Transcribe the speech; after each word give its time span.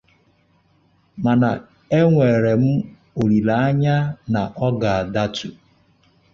mana 1.23 1.49
enwere 1.99 2.53
m 2.63 2.65
olile 3.21 3.53
anya 3.65 3.95
na 4.33 4.41
ọ 4.67 4.69
ga-adatu 4.79 5.49